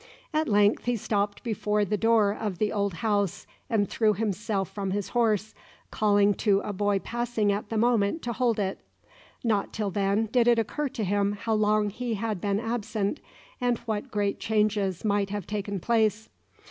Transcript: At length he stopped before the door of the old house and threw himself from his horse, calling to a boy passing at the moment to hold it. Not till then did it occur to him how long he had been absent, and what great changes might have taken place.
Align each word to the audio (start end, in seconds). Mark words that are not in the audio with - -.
At 0.33 0.47
length 0.49 0.85
he 0.85 0.95
stopped 0.95 1.43
before 1.43 1.85
the 1.85 1.95
door 1.95 2.33
of 2.33 2.57
the 2.57 2.71
old 2.73 2.95
house 3.05 3.45
and 3.69 3.87
threw 3.87 4.15
himself 4.15 4.67
from 4.67 4.89
his 4.89 5.09
horse, 5.09 5.53
calling 5.91 6.33
to 6.41 6.59
a 6.61 6.73
boy 6.73 6.97
passing 6.97 7.51
at 7.51 7.69
the 7.69 7.77
moment 7.77 8.23
to 8.23 8.33
hold 8.33 8.57
it. 8.57 8.79
Not 9.43 9.71
till 9.71 9.91
then 9.91 10.25
did 10.31 10.47
it 10.47 10.57
occur 10.57 10.89
to 10.89 11.03
him 11.03 11.33
how 11.33 11.53
long 11.53 11.91
he 11.91 12.15
had 12.15 12.41
been 12.41 12.59
absent, 12.59 13.19
and 13.61 13.77
what 13.85 14.09
great 14.09 14.39
changes 14.39 15.05
might 15.05 15.29
have 15.29 15.45
taken 15.45 15.79
place. 15.79 16.29